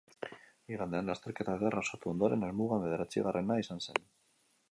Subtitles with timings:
[0.75, 4.01] Igandean lasterketa ederra osatu ondoren helmugan bederatzigarrena izan zen.